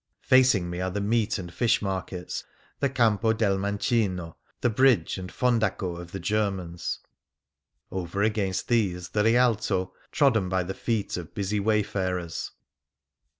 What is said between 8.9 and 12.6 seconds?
the Rialto, trodden by the feet of busy wayfarers.'